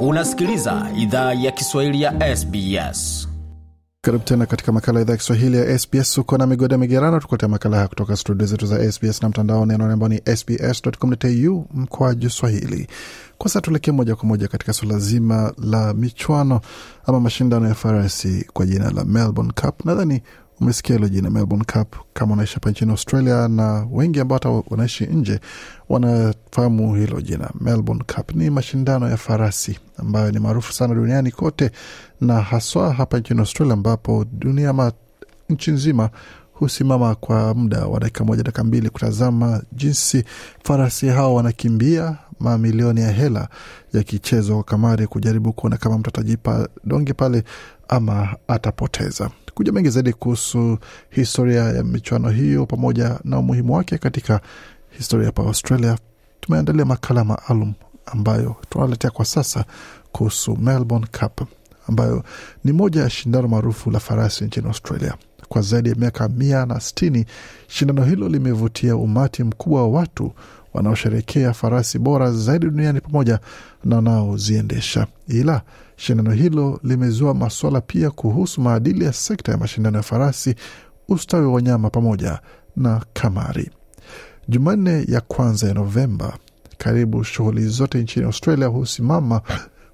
[0.00, 3.28] Unasikiliza idhaa ya Kiswahili ya SBS.
[4.00, 6.18] Karibu tena katika makala idhaa ya Kiswahili ya SBS.
[6.18, 9.92] Uko na migoda migerano, tukuletea makala haya kutoka studio zetu za SBS na mtandao neno
[9.92, 12.88] ambao ni sbs.com.au mkwaju swahili.
[13.38, 16.60] Kwa tuelekee moja kwa moja katika suala zima la michwano
[17.06, 19.84] ama mashindano ya farasi kwa jina la Melbourne Cup.
[19.84, 20.22] Nadhani
[20.60, 25.06] umesikia hilo jina Melbourne Cup kama unaishi hapa nchini Australia, na wengi ambao hata wanaishi
[25.06, 25.40] nje
[25.88, 27.50] wanafahamu hilo jina.
[27.60, 31.70] Melbourne Cup ni mashindano ya farasi ambayo ni maarufu sana duniani kote,
[32.20, 34.92] na haswa hapa nchini Australia, ambapo dunia ma
[35.50, 36.10] nchi nzima
[36.52, 40.24] husimama kwa muda wa dakika moja dakika mbili kutazama jinsi
[40.64, 43.48] farasi hao wanakimbia mamilioni ya hela
[43.92, 47.44] yakichezwa kwa kamari kujaribu kuona kama mtu atajipa donge pale
[47.88, 49.30] ama atapoteza.
[49.54, 50.78] Kuja mengi zaidi kuhusu
[51.10, 54.40] historia ya michuano hiyo pamoja na umuhimu wake katika
[54.90, 55.98] historia hapa Australia,
[56.40, 57.72] tumeandalia makala maalum
[58.06, 59.64] ambayo tunaletea kwa sasa
[60.12, 61.48] kuhusu Melbourne Cup
[61.88, 62.24] ambayo
[62.64, 65.14] ni moja ya shindano maarufu la farasi nchini Australia.
[65.48, 67.26] Kwa zaidi ya miaka mia na sitini,
[67.68, 70.32] shindano hilo limevutia umati mkubwa wa watu
[70.74, 73.40] wanaosherekea farasi bora zaidi duniani pamoja
[73.84, 75.06] na wanaoziendesha.
[75.28, 75.62] Ila
[75.98, 80.54] shindano hilo limezua maswala pia kuhusu maadili ya sekta ya mashindano ya farasi,
[81.08, 82.38] ustawi wa wanyama pamoja
[82.76, 83.70] na kamari.
[84.48, 86.38] Jumanne ya kwanza ya Novemba,
[86.78, 89.40] karibu shughuli zote nchini Australia husimama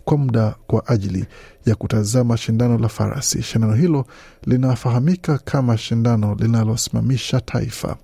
[0.04, 1.24] kwa muda kwa ajili
[1.66, 3.42] ya kutazama shindano la farasi.
[3.42, 4.06] Shindano hilo
[4.46, 7.96] linafahamika kama shindano linalosimamisha taifa.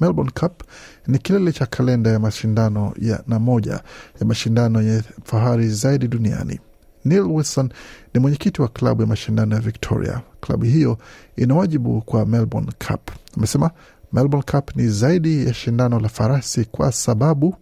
[0.00, 0.62] Melbourne Cup
[1.06, 3.72] ni kilele cha kalenda ya mashindano ya na moja
[4.20, 6.60] ya mashindano yenye fahari zaidi duniani.
[7.06, 7.68] Neil Wilson
[8.14, 10.20] ni mwenyekiti wa klabu ya mashindano ya Victoria.
[10.40, 10.98] Klabu hiyo
[11.36, 13.10] ina wajibu kwa Melbourne Cup.
[13.36, 13.70] Amesema
[14.12, 17.54] Melbourne Cup ni zaidi ya shindano la farasi kwa sababu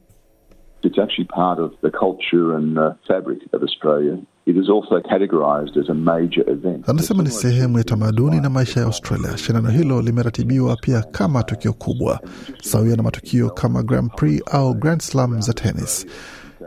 [0.83, 4.19] It's actually part of the culture and the fabric of Australia.
[4.47, 6.89] It is also categorized as a major event.
[6.89, 9.37] Anasema ni sehemu ya tamaduni na maisha ya Australia.
[9.39, 12.21] Shindano hilo limeratibiwa pia kama tukio kubwa
[12.63, 16.07] sawia na matukio kama Grand Prix au Grand Slam za tenis.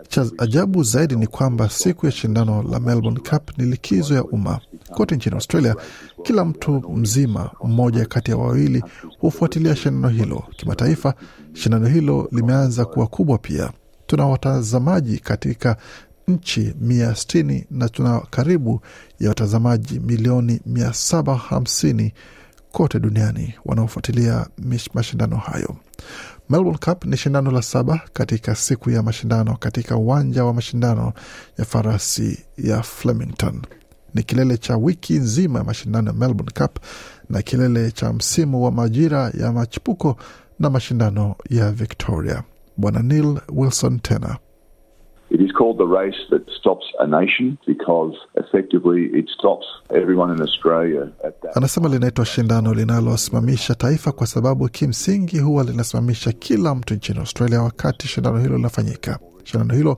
[0.07, 4.59] Cha ajabu zaidi ni kwamba siku ya shindano la Melbourne Cup ni likizo ya umma
[4.95, 5.75] kote nchini Australia.
[6.23, 8.83] Kila mtu mzima mmoja kati ya wawili
[9.19, 10.43] hufuatilia shindano hilo.
[10.57, 11.13] Kimataifa,
[11.53, 13.71] shindano hilo limeanza kuwa kubwa pia.
[14.07, 15.77] Tuna watazamaji katika
[16.27, 18.81] nchi mia sitini na tuna karibu
[19.19, 22.13] ya watazamaji milioni mia saba hamsini
[22.71, 24.47] kote duniani wanaofuatilia
[24.93, 25.75] mashindano hayo.
[26.49, 31.13] Melbourne Cup ni shindano la saba katika siku ya mashindano katika uwanja wa mashindano
[31.57, 33.61] ya farasi ya Flemington.
[34.13, 36.79] Ni kilele cha wiki nzima ya mashindano ya Melbourne Cup
[37.29, 40.17] na kilele cha msimu wa majira ya machipuko
[40.59, 42.43] na mashindano ya Victoria.
[42.77, 44.37] Bwana Neil Wilson tena
[45.29, 50.41] It is called the race that stops a nation because effectively it stops everyone in
[50.41, 51.57] Australia at that.
[51.57, 58.07] anasema linaitwa shindano linalosimamisha taifa kwa sababu kimsingi huwa linasimamisha kila mtu nchini Australia wakati
[58.07, 59.19] shindano hilo linafanyika.
[59.43, 59.97] Shindano hilo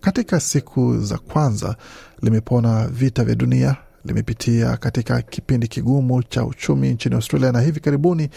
[0.00, 1.76] katika siku za kwanza
[2.22, 8.28] limepona vita vya dunia, limepitia katika kipindi kigumu cha uchumi nchini Australia na hivi karibuni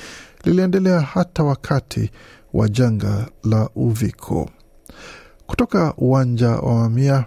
[0.44, 2.12] liliendelea hata wakati
[2.54, 4.50] wa janga la uviko.
[5.66, 7.26] Kutoka uwanja wa mamia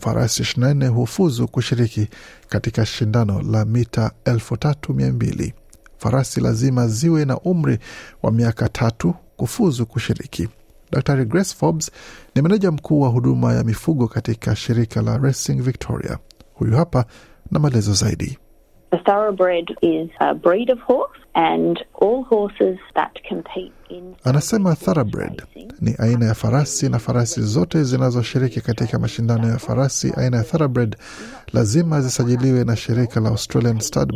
[0.00, 2.08] farasi 24 hufuzu kushiriki
[2.48, 5.54] katika shindano la mita elfu tatu mia mbili.
[5.98, 7.78] Farasi lazima ziwe na umri
[8.22, 10.48] wa miaka tatu kufuzu kushiriki.
[10.92, 11.90] Dr Grace Forbes
[12.34, 16.18] ni meneja mkuu wa huduma ya mifugo katika shirika la Racing Victoria.
[16.54, 17.04] Huyu hapa
[17.50, 18.38] na maelezo zaidi.
[18.90, 24.14] The thoroughbred is a breed of horse, and all horses that compete in.
[24.24, 25.42] Anasema thoroughbred
[25.80, 30.96] ni aina ya farasi na farasi zote zinazoshiriki katika mashindano ya farasi aina ya thoroughbred
[31.52, 34.12] lazima zisajiliwe na shirika la Australian Stud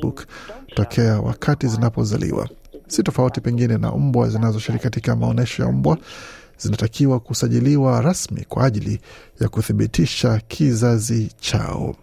[0.74, 2.48] tokea wakati zinapozaliwa.
[2.88, 5.98] Si tofauti pengine na mbwa zinazoshiriki katika maonyesho ya mbwa,
[6.58, 9.00] zinatakiwa kusajiliwa rasmi kwa ajili
[9.40, 11.96] ya kuthibitisha kizazi chao.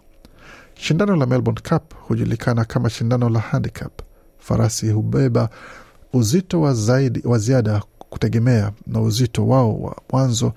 [0.74, 4.02] Shindano la Melbourne Cup hujulikana kama shindano la handicap.
[4.40, 5.50] Farasi hubeba
[6.14, 10.54] uzito wa zaidi wa ziada kutegemea na uzito wao wa mwanzo,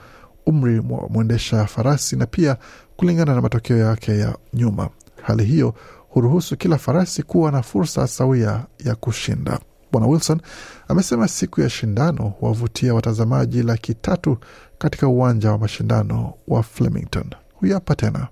[0.46, 2.56] umri wa mwendesha farasi na pia
[2.96, 4.88] kulingana na matokeo yake ya nyuma.
[5.22, 5.74] Hali hiyo
[6.08, 9.58] huruhusu kila farasi kuwa na fursa sawia ya kushinda.
[9.92, 10.40] Bwana Wilson
[10.88, 14.36] amesema siku ya shindano huwavutia watazamaji laki tatu
[14.78, 17.24] katika uwanja wa mashindano wa Flemington.
[17.54, 18.28] Huyu hapa tena.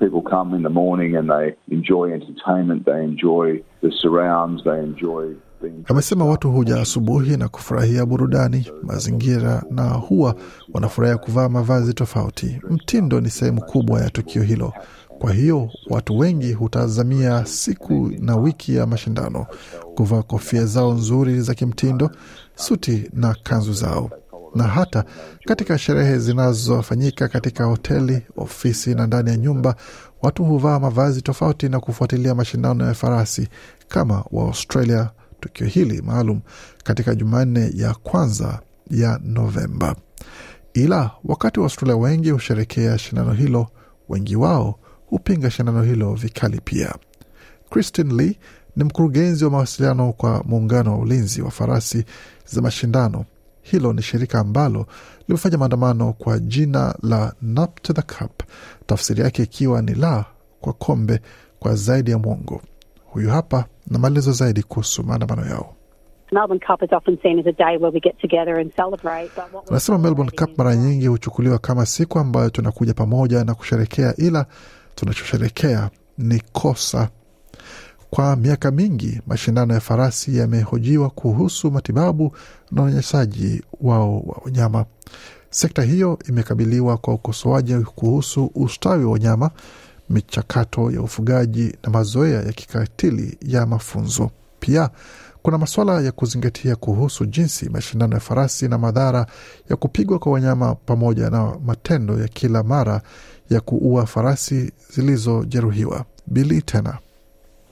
[0.00, 5.34] People come in the morning and they enjoy entertainment, they enjoy the surrounds, they enjoy
[5.84, 10.34] Amesema watu huja asubuhi na kufurahia burudani, mazingira na huwa
[10.74, 12.60] wanafurahia kuvaa mavazi tofauti.
[12.70, 14.72] Mtindo ni sehemu kubwa ya tukio hilo.
[15.18, 19.46] Kwa hiyo watu wengi hutazamia siku na wiki ya mashindano,
[19.94, 22.10] kuvaa kofia zao nzuri za kimtindo,
[22.54, 24.10] suti na kanzu zao
[24.54, 25.04] na hata
[25.46, 29.74] katika sherehe zinazofanyika katika hoteli, ofisi na ndani ya nyumba,
[30.22, 33.48] watu huvaa mavazi tofauti na kufuatilia mashindano ya farasi
[33.88, 35.10] kama wa Australia.
[35.42, 36.40] Tukio hili maalum
[36.84, 38.60] katika Jumanne ya kwanza
[38.90, 39.96] ya Novemba.
[40.74, 43.66] Ila wakati wa Australia wengi husherekea shindano hilo,
[44.08, 46.94] wengi wao hupinga shindano hilo vikali pia.
[47.70, 48.38] Christine Lee
[48.76, 52.04] ni mkurugenzi wa mawasiliano kwa muungano wa ulinzi wa farasi
[52.46, 53.24] za mashindano.
[53.62, 54.86] Hilo ni shirika ambalo
[55.28, 58.42] limefanya maandamano kwa jina la Nap to the Cup,
[58.86, 60.24] tafsiri yake ikiwa ni la
[60.60, 61.20] kwa kombe
[61.58, 62.62] kwa zaidi ya mwongo.
[63.12, 65.74] Huyu hapa na maelezo zaidi kuhusu maandamano yao.
[66.32, 69.28] Melbourne Cup is often seen as a day where we get together and celebrate.
[69.36, 73.54] But what we're Anasema Melbourne Cup mara nyingi huchukuliwa kama siku ambayo tunakuja pamoja na
[73.54, 74.46] kusherekea, ila
[74.94, 77.08] tunachosherekea ni kosa.
[78.10, 82.36] Kwa miaka mingi mashindano ya farasi yamehojiwa kuhusu matibabu
[82.70, 84.84] na unyanyasaji wao wa wanyama.
[85.50, 89.50] Sekta hiyo imekabiliwa kwa ukosoaji kuhusu ustawi wa wanyama,
[90.12, 94.30] michakato ya ufugaji na mazoea ya kikatili ya mafunzo.
[94.60, 94.90] Pia
[95.42, 99.26] kuna masuala ya kuzingatia kuhusu jinsi mashindano ya farasi na madhara
[99.70, 103.02] ya kupigwa kwa wanyama pamoja na matendo ya kila mara
[103.50, 106.04] ya kuua farasi zilizojeruhiwa.
[106.26, 106.98] Bili tena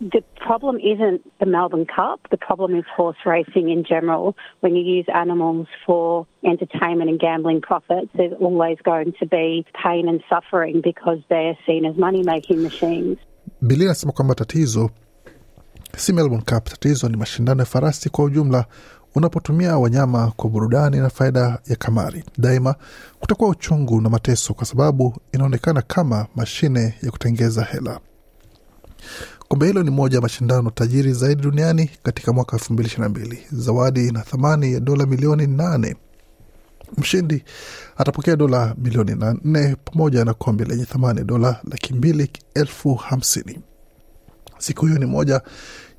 [0.01, 2.21] The problem isn't the Melbourne Cup.
[2.31, 4.35] The problem is horse racing in general.
[4.61, 10.09] When you use animals for entertainment and gambling profits, there's always going to be pain
[10.09, 13.19] and suffering because they're seen as money making machines.
[13.63, 14.91] Bili anasema kwamba tatizo
[15.97, 18.65] si Melbourne Cup, tatizo ni mashindano ya farasi kwa ujumla.
[19.15, 22.75] Unapotumia wanyama kwa burudani na faida ya kamari, daima
[23.21, 28.01] kutakuwa uchungu na mateso, kwa sababu inaonekana kama mashine ya kutengeza hela.
[29.51, 33.19] Kombe hilo ni moja ya mashindano tajiri zaidi duniani katika mwaka elfu mbili ishirini na
[33.21, 33.39] mbili.
[33.53, 35.97] Zawadi ina thamani ya dola milioni nane.
[36.99, 37.45] Mshindi
[37.97, 42.95] atapokea dola milioni na nne pamoja na kombe lenye thamani ya dola laki mbili elfu
[42.95, 43.61] hamsini.
[44.59, 45.41] Siku hiyo ni moja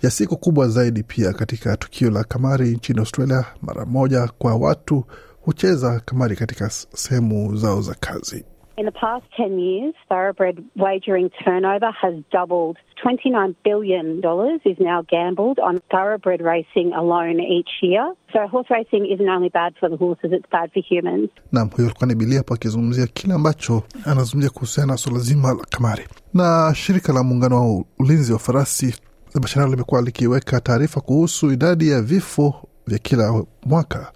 [0.02, 3.46] ya siku kubwa zaidi pia katika tukio la kamari nchini Australia.
[3.62, 5.06] Mara moja kwa watu
[5.42, 8.46] hucheza kamari katika sehemu zao za kazi.
[8.78, 12.78] In the past 10 years, thoroughbred wagering turnover has doubled.
[13.06, 14.22] $29 billion
[14.66, 18.14] is now gambled on thoroughbred racing alone each year.
[18.34, 21.30] So horse racing isn't only bad for the horses, it's bad for humans.
[21.52, 25.66] Nam, huyo alikuwa ni Bilia hapo akizungumzia kile ambacho anazungumzia kuhusiana na suala zima la
[25.70, 26.08] kamari.
[26.34, 28.96] Na shirika la muungano wa ulinzi wa farasi
[29.34, 32.56] za mashindano limekuwa likiweka taarifa kuhusu idadi ya vifo
[32.88, 34.12] vya kila mwaka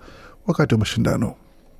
[0.47, 1.35] wakati wa mashindano.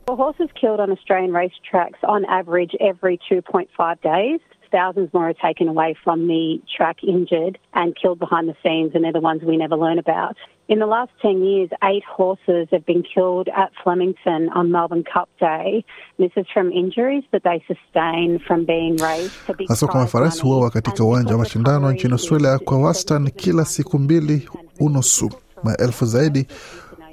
[0.06, 4.40] For horses killed on Australian racetracks, on average, every 2.5 days,
[4.72, 9.04] thousands more are taken away from the track injured and killed behind the scenes, and
[9.04, 10.36] they're the ones we never learn about.
[10.68, 15.30] In the last 10 years, eight horses have been killed at Flemington on Melbourne Cup
[15.40, 15.84] Day.
[16.20, 20.44] This is from injuries that they sustain from being raised to big Hasa kama farasi
[20.46, 20.70] money.
[20.72, 24.50] katika uwanja wa mashindano nchini Australia kwa wastani kila siku mbili
[24.80, 25.30] unusu.
[25.64, 26.48] Maelfu zaidi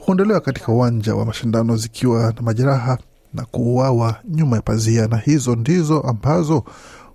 [0.07, 2.99] huondolewa katika uwanja wa mashindano zikiwa na majeraha
[3.35, 6.65] na kuuawa nyuma ya pazia, na hizo ndizo ambazo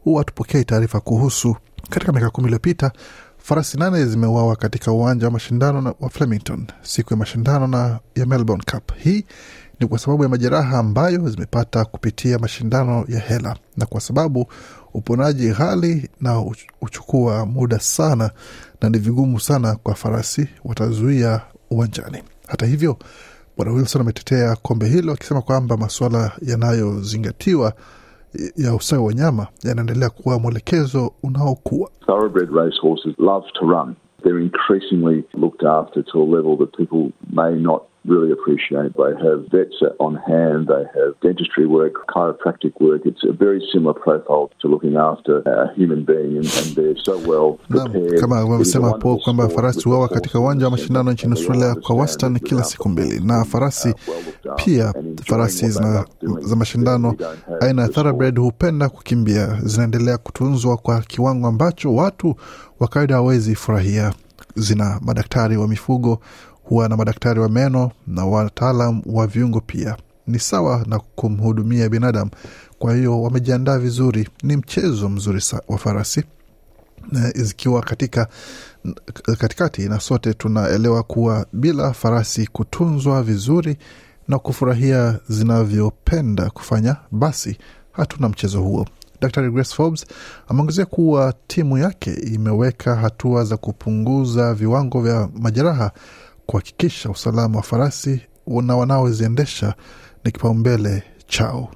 [0.03, 1.55] huwa tupokei taarifa kuhusu.
[1.89, 2.91] Katika miaka kumi iliyopita
[3.37, 8.63] farasi nane zimeuawa katika uwanja wa mashindano wa Flemington siku ya mashindano na ya Melbourne
[8.71, 8.91] Cup.
[8.97, 9.25] Hii
[9.79, 14.47] ni kwa sababu ya majeraha ambayo zimepata kupitia mashindano ya hela na kwa sababu
[14.93, 16.31] uponaji ghali na
[16.79, 18.31] huchukua muda sana
[18.81, 22.23] na ni vigumu sana kwa farasi watazuia uwanjani.
[22.47, 22.97] Hata hivyo,
[23.57, 27.73] Bwana Wilson ametetea kombe hilo akisema kwamba masuala yanayozingatiwa
[28.55, 31.89] ya ustawi wa nyama yanaendelea kuwa mwelekezo unaokuwa.
[34.23, 38.91] They're increasingly looked after to a level that people may not really appreciate.
[38.97, 43.01] They have vets on hand, they have dentistry work, chiropractic work.
[43.05, 47.17] It's a very similar profile to looking after a human being, and, and they're so
[47.31, 48.19] well prepared.
[48.21, 52.63] kama wamesema hapo kwamba farasi huawa katika uwanja wa mashindano nchini Australia kwa wastani kila
[52.63, 53.93] siku mbili, na farasi
[54.55, 54.93] pia
[55.25, 56.05] farasi zina,
[56.41, 57.15] za mashindano
[57.61, 62.35] aina ya thoroughbred hupenda kukimbia, zinaendelea kutunzwa kwa kiwango ambacho watu
[62.79, 64.13] wa kawaida hawawezi furahia.
[64.55, 66.19] Zina madaktari wa mifugo,
[66.69, 69.97] huwa na madaktari wa meno na wataalam wa viungo pia.
[70.27, 72.31] Ni sawa na kumhudumia binadamu,
[72.79, 74.29] kwa hiyo wamejiandaa vizuri.
[74.43, 76.23] Ni mchezo mzuri wa farasi
[77.35, 78.27] zikiwa katika
[79.37, 83.77] katikati, na sote tunaelewa kuwa bila farasi kutunzwa vizuri
[84.27, 87.57] na kufurahia zinavyopenda kufanya, basi
[87.91, 88.85] hatuna mchezo huo.
[89.21, 90.05] Dr Grace Forbes
[90.47, 95.91] ameongezea kuwa timu yake imeweka hatua za kupunguza viwango vya majeraha,
[96.47, 98.21] kuhakikisha usalama wa farasi
[98.63, 99.73] na wanaoziendesha
[100.25, 101.69] ni kipaumbele chao.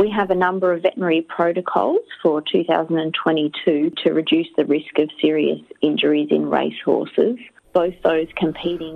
[0.00, 5.60] We have a number of veterinary protocols for 2022 to reduce the risk of serious
[5.82, 7.36] injuries in racehorses.
[7.74, 7.94] Both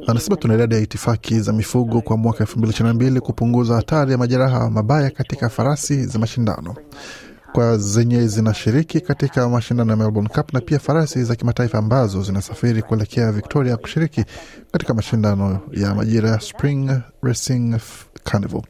[0.06, 3.75] Anasema tuna idadi ya itifaki za mifugo kwa mwaka elfu mbili ishirini na mbili kupunguza
[3.75, 6.76] hatari ya majeraha mabaya katika farasi za mashindano
[7.55, 12.83] kwa zenye zinashiriki katika mashindano ya Melbourne Cup na pia farasi za kimataifa ambazo zinasafiri
[12.83, 14.25] kuelekea Victoria kushiriki
[14.73, 16.91] katika mashindano ya majira ya Spring
[17.23, 17.77] Racing
[18.25, 18.63] Carnival.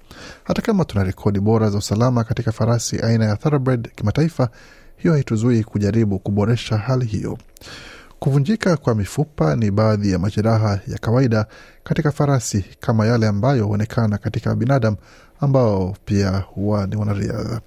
[0.45, 4.49] Hata kama tuna rekodi bora za usalama katika farasi aina ya Thoroughbred kimataifa,
[4.97, 7.38] hiyo haituzui kujaribu kuboresha hali hiyo.
[8.19, 11.47] Kuvunjika kwa mifupa ni baadhi ya majeraha ya kawaida
[11.85, 14.97] katika farasi kama yale ambayo huonekana katika binadamu
[15.41, 17.61] ambao pia huwa ni wanariadha.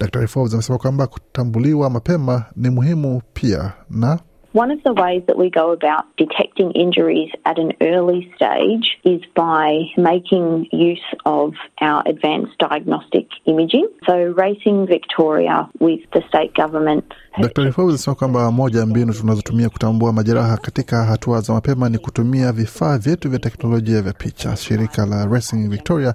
[0.00, 4.18] Dr Forbes amesema kwamba kutambuliwa mapema ni muhimu pia na
[4.56, 9.20] One of the ways that we go about detecting injuries at an early stage is
[9.34, 13.86] by making use of our advanced diagnostic imaging.
[14.06, 17.04] So, Racing Victoria with the state government.
[17.38, 21.98] Daktari Forbes amesema kwamba moja ya mbinu tunazotumia kutambua majeraha katika hatua za mapema ni
[21.98, 24.56] kutumia vifaa vyetu vya teknolojia vya picha.
[24.56, 26.14] Shirika la Racing Victoria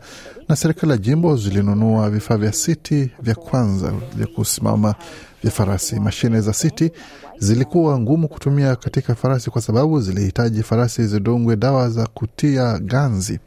[0.49, 4.95] na serikali ya jimbo zilinunua vifaa vya siti vya kwanza vya kusimama
[5.41, 5.99] vya farasi.
[5.99, 6.91] Mashine za siti
[7.37, 13.39] zilikuwa ngumu kutumia katika farasi kwa sababu zilihitaji farasi zidungwe dawa za kutia ganzi.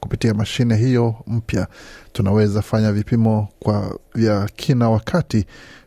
[0.00, 1.66] Kupitia mashine hiyo mpya,
[2.12, 5.46] tunaweza fanya vipimo kwa vya kina wakati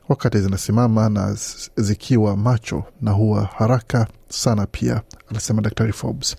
[0.10, 1.38] wakati zinasimama na
[1.78, 6.36] zikiwa macho na huwa haraka sana pia, anasema Daktari Forbes.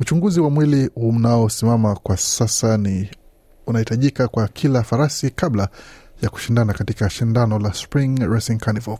[0.00, 3.10] Uchunguzi wa mwili unaosimama kwa sasa ni
[3.66, 5.68] unahitajika kwa kila farasi kabla
[6.22, 8.98] ya kushindana katika shindano la Spring Racing Carnival.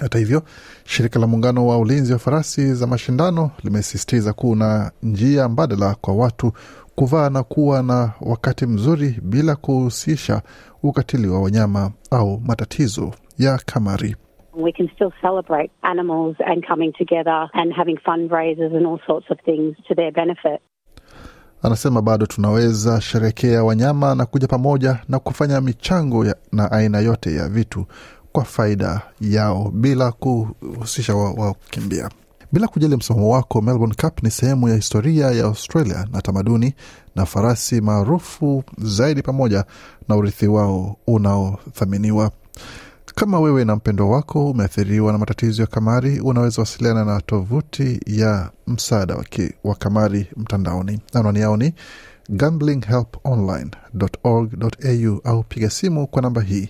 [0.00, 0.42] Hata hivyo,
[0.84, 6.52] shirika la muungano wa ulinzi wa farasi za mashindano limesisitiza kuna njia mbadala kwa watu
[6.94, 10.42] kuvaa na kuwa na wakati mzuri bila kuhusisha
[10.82, 14.16] ukatili wa wanyama au matatizo ya kamari.
[14.56, 19.38] We can still celebrate animals and coming together and having fundraisers and all sorts of
[19.44, 20.60] things to their benefit.
[21.64, 27.34] Anasema bado tunaweza sherekea wanyama na kuja pamoja na kufanya michango ya, na aina yote
[27.34, 27.86] ya vitu
[28.32, 32.10] kwa faida yao bila kuhusisha wa kukimbia.
[32.52, 36.74] Bila kujali msimamo wako, Melbourne Cup ni sehemu ya historia ya Australia na tamaduni
[37.14, 39.64] na farasi maarufu zaidi pamoja
[40.08, 42.30] na urithi wao unaothaminiwa.
[43.14, 48.50] Kama wewe na mpendo wako umeathiriwa na matatizo ya kamari, unaweza wasiliana na tovuti ya
[48.66, 49.16] msaada
[49.64, 51.00] wa kamari mtandaoni.
[51.12, 51.74] Anwani yao ni
[52.28, 56.68] gamblinghelponline.org.au au piga simu kwa namba hii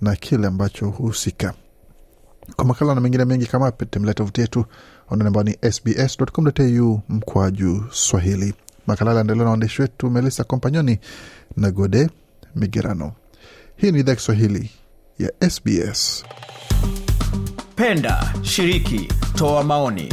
[0.00, 1.54] na kile ambacho huhusika.
[2.56, 4.64] Kwa makala na mengine mengi kama tembelea tovuti yetu
[5.10, 8.54] anwani ambayo ni sbs.com.au mkwaju Swahili.
[8.86, 10.98] Makala yaliandaliwa na waandishi wetu Melissa Kompanyoni
[11.56, 12.10] na Gode
[12.54, 13.12] Migerano.
[13.76, 14.70] Hii ni idhaa Kiswahili
[15.18, 16.24] ya SBS.
[17.76, 20.12] Penda, shiriki, toa maoni,